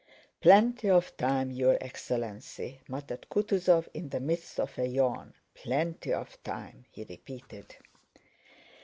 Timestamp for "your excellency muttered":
1.51-3.27